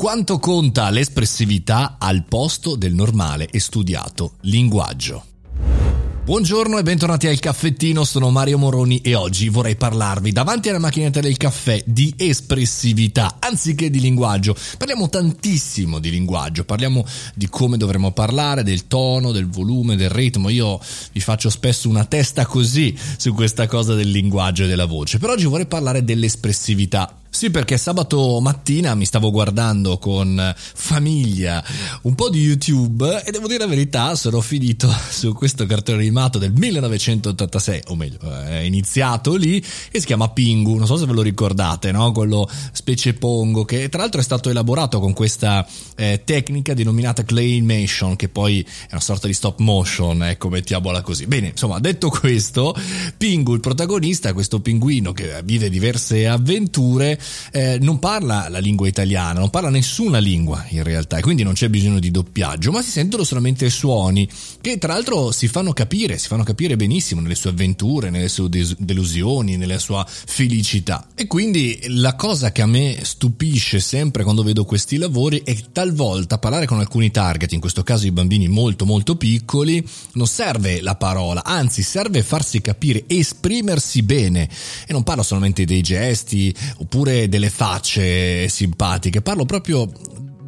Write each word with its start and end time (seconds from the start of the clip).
Quanto 0.00 0.38
conta 0.38 0.88
l'espressività 0.88 1.96
al 1.98 2.24
posto 2.24 2.74
del 2.74 2.94
normale 2.94 3.46
e 3.50 3.60
studiato 3.60 4.36
linguaggio? 4.44 5.24
Buongiorno 6.24 6.78
e 6.78 6.82
bentornati 6.82 7.26
al 7.26 7.38
caffettino, 7.38 8.04
sono 8.04 8.30
Mario 8.30 8.56
Moroni 8.56 9.02
e 9.02 9.14
oggi 9.14 9.50
vorrei 9.50 9.76
parlarvi 9.76 10.32
davanti 10.32 10.70
alla 10.70 10.78
macchinetta 10.78 11.20
del 11.20 11.36
caffè 11.36 11.82
di 11.84 12.14
espressività 12.16 13.36
anziché 13.40 13.90
di 13.90 14.00
linguaggio. 14.00 14.56
Parliamo 14.78 15.10
tantissimo 15.10 15.98
di 15.98 16.08
linguaggio, 16.08 16.64
parliamo 16.64 17.04
di 17.34 17.46
come 17.50 17.76
dovremmo 17.76 18.12
parlare, 18.12 18.62
del 18.62 18.86
tono, 18.86 19.32
del 19.32 19.50
volume, 19.50 19.96
del 19.96 20.08
ritmo. 20.08 20.48
Io 20.48 20.80
vi 21.12 21.20
faccio 21.20 21.50
spesso 21.50 21.90
una 21.90 22.06
testa 22.06 22.46
così 22.46 22.96
su 23.18 23.34
questa 23.34 23.66
cosa 23.66 23.92
del 23.92 24.10
linguaggio 24.10 24.64
e 24.64 24.66
della 24.66 24.86
voce, 24.86 25.18
però 25.18 25.34
oggi 25.34 25.44
vorrei 25.44 25.66
parlare 25.66 26.02
dell'espressività 26.06 27.19
sì, 27.40 27.50
perché 27.50 27.78
sabato 27.78 28.38
mattina 28.42 28.94
mi 28.94 29.06
stavo 29.06 29.30
guardando 29.30 29.96
con 29.96 30.54
famiglia 30.54 31.64
un 32.02 32.14
po' 32.14 32.28
di 32.28 32.42
YouTube 32.42 33.22
e 33.24 33.30
devo 33.30 33.46
dire 33.46 33.60
la 33.60 33.66
verità, 33.66 34.14
sono 34.14 34.42
finito 34.42 34.92
su 35.08 35.32
questo 35.32 35.64
cartone 35.64 36.00
animato 36.00 36.36
del 36.38 36.52
1986, 36.52 37.84
o 37.86 37.96
meglio, 37.96 38.18
è 38.20 38.58
iniziato 38.58 39.36
lì 39.36 39.56
e 39.90 40.00
si 40.00 40.04
chiama 40.04 40.28
Pingu, 40.28 40.76
non 40.76 40.84
so 40.84 40.98
se 40.98 41.06
ve 41.06 41.14
lo 41.14 41.22
ricordate, 41.22 41.92
no? 41.92 42.12
Quello 42.12 42.46
specie 42.72 43.14
pongo 43.14 43.64
che 43.64 43.88
tra 43.88 44.02
l'altro 44.02 44.20
è 44.20 44.24
stato 44.24 44.50
elaborato 44.50 45.00
con 45.00 45.14
questa 45.14 45.66
eh, 45.96 46.20
tecnica 46.22 46.74
denominata 46.74 47.24
claymation, 47.24 48.16
che 48.16 48.28
poi 48.28 48.60
è 48.60 48.90
una 48.90 49.00
sorta 49.00 49.26
di 49.26 49.32
stop 49.32 49.60
motion, 49.60 50.24
ecco, 50.24 50.50
mettiamola 50.50 51.00
così. 51.00 51.24
Bene, 51.26 51.46
insomma, 51.48 51.78
detto 51.78 52.10
questo, 52.10 52.76
Pingu, 53.16 53.54
il 53.54 53.60
protagonista, 53.60 54.34
questo 54.34 54.60
pinguino 54.60 55.14
che 55.14 55.40
vive 55.42 55.70
diverse 55.70 56.26
avventure, 56.26 57.18
eh, 57.52 57.78
non 57.80 57.98
parla 57.98 58.48
la 58.48 58.58
lingua 58.58 58.88
italiana, 58.88 59.40
non 59.40 59.50
parla 59.50 59.70
nessuna 59.70 60.18
lingua 60.18 60.64
in 60.70 60.82
realtà 60.82 61.18
e 61.18 61.22
quindi 61.22 61.42
non 61.42 61.54
c'è 61.54 61.68
bisogno 61.68 61.98
di 61.98 62.10
doppiaggio, 62.10 62.70
ma 62.70 62.82
si 62.82 62.90
sentono 62.90 63.24
solamente 63.24 63.68
suoni 63.70 64.28
che 64.60 64.78
tra 64.78 64.92
l'altro 64.92 65.32
si 65.32 65.48
fanno 65.48 65.72
capire, 65.72 66.18
si 66.18 66.28
fanno 66.28 66.44
capire 66.44 66.76
benissimo 66.76 67.20
nelle 67.20 67.34
sue 67.34 67.50
avventure, 67.50 68.10
nelle 68.10 68.28
sue 68.28 68.48
delusioni, 68.78 69.56
nella 69.56 69.78
sua 69.78 70.06
felicità. 70.06 71.08
E 71.14 71.26
quindi 71.26 71.78
la 71.88 72.14
cosa 72.14 72.52
che 72.52 72.62
a 72.62 72.66
me 72.66 72.98
stupisce 73.02 73.80
sempre 73.80 74.22
quando 74.22 74.42
vedo 74.42 74.64
questi 74.64 74.96
lavori 74.96 75.42
è 75.44 75.56
talvolta 75.72 76.38
parlare 76.38 76.66
con 76.66 76.78
alcuni 76.78 77.10
target, 77.10 77.52
in 77.52 77.60
questo 77.60 77.82
caso 77.82 78.06
i 78.06 78.12
bambini 78.12 78.48
molto 78.48 78.84
molto 78.84 79.16
piccoli, 79.16 79.86
non 80.12 80.26
serve 80.26 80.80
la 80.80 80.96
parola, 80.96 81.44
anzi 81.44 81.82
serve 81.82 82.22
farsi 82.22 82.60
capire, 82.60 83.04
esprimersi 83.06 84.02
bene. 84.02 84.48
E 84.86 84.92
non 84.92 85.02
parlo 85.02 85.22
solamente 85.22 85.64
dei 85.64 85.82
gesti 85.82 86.54
oppure 86.78 87.19
delle 87.28 87.50
facce 87.50 88.48
simpatiche, 88.48 89.22
parlo 89.22 89.44
proprio 89.44 89.88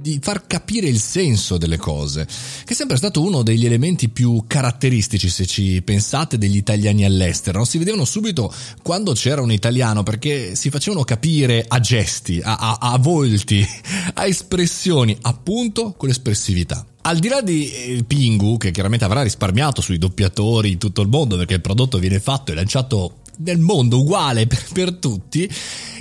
di 0.00 0.18
far 0.22 0.46
capire 0.46 0.88
il 0.88 0.98
senso 0.98 1.58
delle 1.58 1.76
cose, 1.76 2.26
che 2.64 2.72
è 2.72 2.74
sempre 2.74 2.96
stato 2.96 3.22
uno 3.22 3.42
degli 3.42 3.66
elementi 3.66 4.08
più 4.08 4.44
caratteristici, 4.46 5.28
se 5.28 5.46
ci 5.46 5.82
pensate, 5.82 6.38
degli 6.38 6.56
italiani 6.56 7.04
all'estero. 7.04 7.58
Non 7.58 7.66
si 7.66 7.78
vedevano 7.78 8.04
subito 8.04 8.52
quando 8.82 9.12
c'era 9.12 9.42
un 9.42 9.52
italiano 9.52 10.02
perché 10.02 10.54
si 10.54 10.70
facevano 10.70 11.04
capire 11.04 11.64
a 11.66 11.78
gesti, 11.80 12.40
a, 12.42 12.56
a, 12.56 12.78
a 12.92 12.98
volti, 12.98 13.66
a 14.14 14.26
espressioni, 14.26 15.16
appunto 15.22 15.92
con 15.96 16.08
l'espressività. 16.08 16.84
Al 17.02 17.18
di 17.18 17.28
là 17.28 17.40
di 17.40 17.70
eh, 17.70 18.04
Pingu, 18.06 18.56
che 18.56 18.70
chiaramente 18.70 19.04
avrà 19.04 19.22
risparmiato 19.22 19.80
sui 19.80 19.98
doppiatori 19.98 20.72
in 20.72 20.78
tutto 20.78 21.00
il 21.02 21.08
mondo 21.08 21.36
perché 21.36 21.54
il 21.54 21.60
prodotto 21.60 21.98
viene 21.98 22.20
fatto 22.20 22.52
e 22.52 22.54
lanciato 22.54 23.16
nel 23.38 23.58
mondo 23.58 24.00
uguale 24.00 24.46
per, 24.48 24.64
per 24.72 24.92
tutti, 24.94 25.50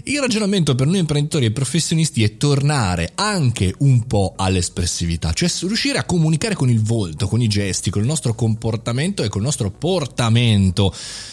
il 0.10 0.20
ragionamento 0.20 0.74
per 0.74 0.88
noi 0.88 0.98
imprenditori 0.98 1.46
e 1.46 1.52
professionisti 1.52 2.24
è 2.24 2.36
tornare 2.36 3.12
anche 3.14 3.76
un 3.80 4.08
po' 4.08 4.34
all'espressività, 4.36 5.34
cioè 5.34 5.52
riuscire 5.62 6.00
a 6.00 6.04
comunicare 6.04 6.56
con 6.56 6.68
il 6.68 6.82
volto, 6.82 7.28
con 7.28 7.42
i 7.42 7.48
gesti, 7.48 7.92
con 7.92 8.02
il 8.02 8.08
nostro 8.08 8.34
comportamento 8.34 9.22
e 9.22 9.28
con 9.28 9.42
il 9.42 9.46
nostro 9.46 9.70
portamento. 9.70 10.92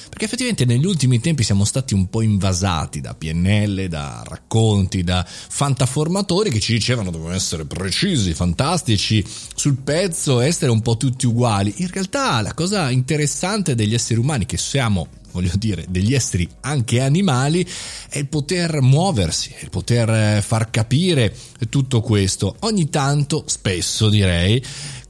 Perché 0.09 0.27
effettivamente 0.27 0.67
negli 0.67 0.85
ultimi 0.85 1.21
tempi 1.21 1.43
siamo 1.43 1.65
stati 1.65 1.95
un 1.95 2.11
po' 2.11 2.21
invasati 2.21 3.01
da 3.01 3.15
PNL, 3.15 3.89
da 3.89 4.23
racconti, 4.27 5.03
da 5.03 5.25
fantaformatori 5.27 6.51
che 6.51 6.61
ci 6.61 6.75
dicevano 6.75 7.11
dobbiamo 7.11 7.35
essere 7.35 7.65
precisi, 7.65 8.35
fantastici, 8.35 9.25
sul 9.55 9.77
pezzo, 9.77 10.41
essere 10.41 10.71
un 10.71 10.83
po' 10.83 10.99
tutti 10.99 11.25
uguali. 11.25 11.73
In 11.79 11.89
realtà 11.91 12.43
la 12.43 12.53
cosa 12.53 12.91
interessante 12.91 13.75
degli 13.75 13.95
esseri 13.95 14.21
umani 14.21 14.45
che 14.45 14.59
siamo 14.59 15.09
voglio 15.37 15.53
dire, 15.57 15.85
degli 15.89 16.15
esseri 16.15 16.49
anche 16.61 17.01
animali, 17.01 17.67
è 18.09 18.17
il 18.17 18.27
poter 18.27 18.81
muoversi, 18.81 19.55
il 19.61 19.69
poter 19.69 20.09
eh, 20.09 20.43
far 20.43 20.71
capire 20.71 21.35
tutto 21.69 22.01
questo. 22.01 22.57
Ogni 22.61 22.89
tanto, 22.89 23.45
spesso 23.47 24.09
direi, 24.09 24.63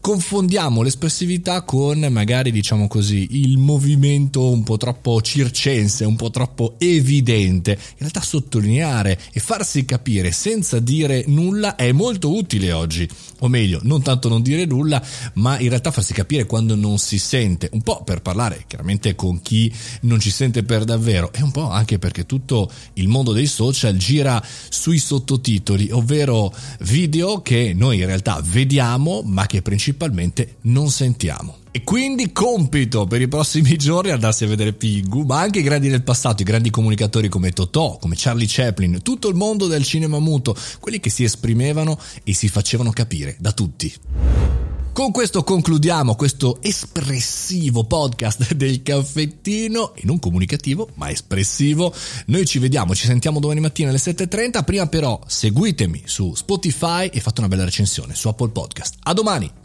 confondiamo 0.06 0.82
l'espressività 0.82 1.62
con 1.62 1.98
magari 2.12 2.52
diciamo 2.52 2.86
così 2.86 3.42
il 3.42 3.58
movimento 3.58 4.48
un 4.48 4.62
po' 4.62 4.76
troppo 4.76 5.20
circense, 5.20 6.04
un 6.04 6.14
po' 6.14 6.30
troppo 6.30 6.76
evidente. 6.78 7.72
In 7.72 7.96
realtà 7.98 8.20
sottolineare 8.20 9.18
e 9.32 9.40
farsi 9.40 9.84
capire 9.84 10.30
senza 10.30 10.78
dire 10.78 11.24
nulla 11.26 11.74
è 11.74 11.90
molto 11.90 12.32
utile 12.32 12.70
oggi, 12.70 13.08
o 13.40 13.48
meglio, 13.48 13.80
non 13.82 14.00
tanto 14.00 14.28
non 14.28 14.42
dire 14.42 14.64
nulla, 14.64 15.04
ma 15.34 15.58
in 15.58 15.70
realtà 15.70 15.90
farsi 15.90 16.12
capire 16.12 16.46
quando 16.46 16.76
non 16.76 16.98
si 16.98 17.18
sente, 17.18 17.68
un 17.72 17.82
po' 17.82 18.04
per 18.04 18.22
parlare 18.22 18.62
chiaramente 18.68 19.16
con 19.16 19.42
chi 19.42 19.74
non 20.02 20.20
ci 20.20 20.30
sente 20.30 20.62
per 20.62 20.84
davvero. 20.84 21.32
E 21.32 21.42
un 21.42 21.50
po' 21.50 21.68
anche 21.68 21.98
perché 21.98 22.26
tutto 22.26 22.70
il 22.92 23.08
mondo 23.08 23.32
dei 23.32 23.46
social 23.46 23.96
gira 23.96 24.40
sui 24.68 24.98
sottotitoli, 24.98 25.90
ovvero 25.90 26.54
video 26.82 27.42
che 27.42 27.72
noi 27.74 27.98
in 27.98 28.06
realtà 28.06 28.40
vediamo 28.44 29.22
ma 29.24 29.46
che 29.46 29.62
principalmente 29.62 29.94
principalmente 29.96 30.56
non 30.62 30.90
sentiamo. 30.90 31.56
E 31.70 31.82
quindi 31.82 32.32
compito 32.32 33.06
per 33.06 33.20
i 33.20 33.28
prossimi 33.28 33.76
giorni 33.78 34.10
andarsi 34.10 34.44
a 34.44 34.48
vedere 34.48 34.72
Pingu, 34.72 35.22
ma 35.22 35.40
anche 35.40 35.58
i 35.60 35.62
grandi 35.62 35.88
del 35.88 36.02
passato, 36.02 36.42
i 36.42 36.44
grandi 36.44 36.70
comunicatori 36.70 37.28
come 37.28 37.50
Totò, 37.50 37.98
come 37.98 38.14
Charlie 38.16 38.46
Chaplin, 38.48 39.02
tutto 39.02 39.28
il 39.28 39.34
mondo 39.34 39.66
del 39.66 39.84
cinema 39.84 40.18
muto, 40.18 40.56
quelli 40.80 41.00
che 41.00 41.10
si 41.10 41.24
esprimevano 41.24 41.98
e 42.22 42.34
si 42.34 42.48
facevano 42.48 42.90
capire 42.90 43.36
da 43.38 43.52
tutti. 43.52 43.92
Con 44.96 45.10
questo 45.10 45.44
concludiamo 45.44 46.14
questo 46.14 46.56
espressivo 46.62 47.84
podcast 47.84 48.52
del 48.56 48.82
caffettino, 48.82 49.94
e 49.94 50.00
non 50.04 50.18
comunicativo, 50.18 50.88
ma 50.94 51.10
espressivo. 51.10 51.94
Noi 52.28 52.46
ci 52.46 52.58
vediamo, 52.58 52.94
ci 52.94 53.04
sentiamo 53.04 53.38
domani 53.38 53.60
mattina 53.60 53.90
alle 53.90 53.98
7.30. 53.98 54.64
Prima 54.64 54.86
però 54.86 55.20
seguitemi 55.26 56.04
su 56.06 56.34
Spotify 56.34 57.08
e 57.08 57.20
fate 57.20 57.40
una 57.40 57.48
bella 57.48 57.64
recensione 57.64 58.14
su 58.14 58.28
Apple 58.28 58.48
Podcast. 58.48 58.94
A 59.02 59.12
domani! 59.12 59.64